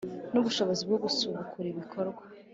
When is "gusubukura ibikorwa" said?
1.05-2.23